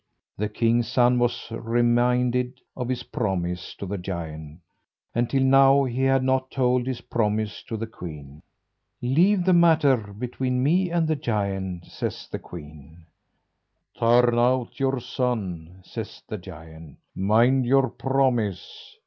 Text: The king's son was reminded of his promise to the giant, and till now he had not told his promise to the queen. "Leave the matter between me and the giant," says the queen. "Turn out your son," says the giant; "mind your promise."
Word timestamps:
The 0.35 0.49
king's 0.49 0.87
son 0.87 1.19
was 1.19 1.51
reminded 1.51 2.59
of 2.75 2.89
his 2.89 3.03
promise 3.03 3.75
to 3.75 3.85
the 3.85 3.99
giant, 3.99 4.61
and 5.13 5.29
till 5.29 5.43
now 5.43 5.83
he 5.83 6.01
had 6.01 6.23
not 6.23 6.49
told 6.49 6.87
his 6.87 7.01
promise 7.01 7.61
to 7.67 7.77
the 7.77 7.85
queen. 7.85 8.41
"Leave 9.03 9.45
the 9.45 9.53
matter 9.53 9.97
between 9.97 10.63
me 10.63 10.89
and 10.89 11.07
the 11.07 11.15
giant," 11.15 11.85
says 11.85 12.27
the 12.31 12.39
queen. 12.39 13.05
"Turn 13.95 14.39
out 14.39 14.79
your 14.79 14.99
son," 14.99 15.81
says 15.85 16.23
the 16.27 16.39
giant; 16.39 16.97
"mind 17.15 17.67
your 17.67 17.87
promise." 17.87 18.97